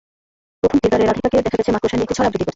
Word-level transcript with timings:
প্রথম 0.59 0.77
টিজারে 0.83 1.03
রাধিকাকে 1.09 1.45
দেখা 1.45 1.57
গেছে 1.59 1.73
মাকড়সা 1.73 1.95
নিয়ে 1.97 2.05
একটি 2.07 2.15
ছড়া 2.17 2.27
আবৃত্তি 2.27 2.43
করতে। 2.43 2.49